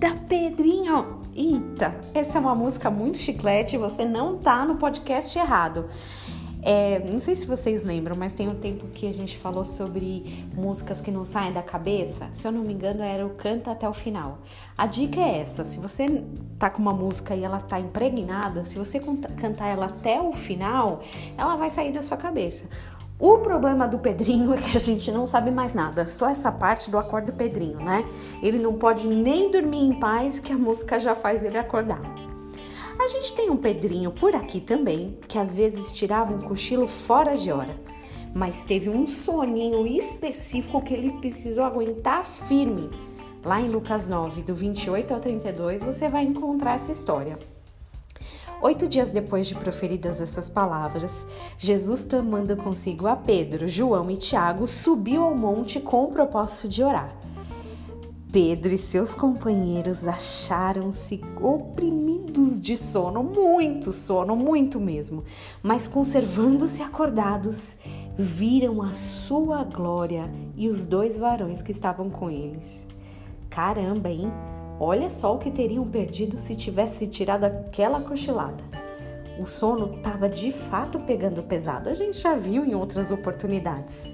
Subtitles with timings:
[0.00, 1.20] Pedrinho!
[1.34, 5.86] Eita, essa é uma música muito chiclete, você não tá no podcast errado.
[6.62, 10.46] É, não sei se vocês lembram, mas tem um tempo que a gente falou sobre
[10.54, 12.28] músicas que não saem da cabeça.
[12.32, 14.38] Se eu não me engano, era o Canta até o final.
[14.76, 16.22] A dica é essa: se você
[16.58, 21.02] tá com uma música e ela tá impregnada, se você cantar ela até o final,
[21.36, 22.68] ela vai sair da sua cabeça.
[23.20, 26.90] O problema do Pedrinho é que a gente não sabe mais nada, só essa parte
[26.90, 28.08] do acorde Pedrinho, né?
[28.42, 32.00] Ele não pode nem dormir em paz que a música já faz ele acordar.
[32.98, 37.36] A gente tem um Pedrinho por aqui também, que às vezes tirava um cochilo fora
[37.36, 37.76] de hora,
[38.34, 42.88] mas teve um soninho específico que ele precisou aguentar firme.
[43.44, 47.38] Lá em Lucas 9, do 28 ao 32, você vai encontrar essa história.
[48.62, 54.66] Oito dias depois de proferidas essas palavras, Jesus, tomando consigo a Pedro, João e Tiago,
[54.66, 57.16] subiu ao monte com o propósito de orar.
[58.30, 65.24] Pedro e seus companheiros acharam-se oprimidos de sono, muito sono, muito mesmo,
[65.62, 67.78] mas conservando-se acordados,
[68.14, 72.86] viram a sua glória e os dois varões que estavam com eles.
[73.48, 74.30] Caramba, hein?
[74.82, 78.64] Olha só o que teriam perdido se tivesse tirado aquela cochilada.
[79.38, 84.08] O sono estava de fato pegando pesado, a gente já viu em outras oportunidades.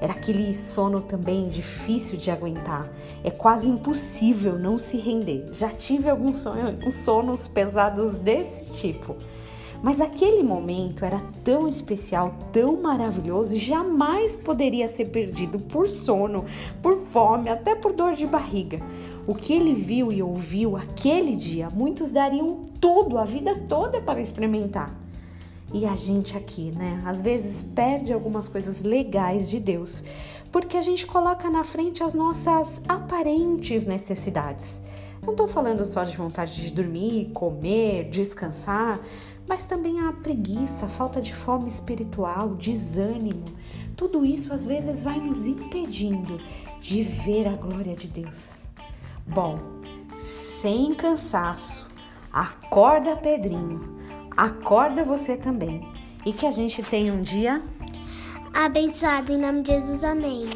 [0.00, 2.88] Era aquele sono também difícil de aguentar.
[3.24, 5.48] É quase impossível não se render.
[5.50, 6.44] Já tive alguns
[6.92, 9.16] sonos pesados desse tipo.
[9.84, 16.46] Mas aquele momento era tão especial, tão maravilhoso jamais poderia ser perdido por sono,
[16.80, 18.80] por fome, até por dor de barriga.
[19.26, 24.22] O que ele viu e ouviu aquele dia, muitos dariam tudo, a vida toda para
[24.22, 24.98] experimentar.
[25.70, 27.02] E a gente aqui, né?
[27.04, 30.02] Às vezes perde algumas coisas legais de Deus,
[30.50, 34.80] porque a gente coloca na frente as nossas aparentes necessidades.
[35.24, 39.00] Não estou falando só de vontade de dormir, comer, descansar,
[39.46, 43.44] mas também a preguiça, a falta de fome espiritual, desânimo.
[43.96, 46.40] Tudo isso às vezes vai nos impedindo
[46.78, 48.68] de ver a glória de Deus.
[49.26, 49.58] Bom,
[50.16, 51.88] sem cansaço,
[52.32, 53.94] acorda Pedrinho
[54.36, 55.86] acorda você também.
[56.24, 57.60] E que a gente tenha um dia
[58.52, 60.04] abençoado em nome de Jesus.
[60.04, 60.48] Amém.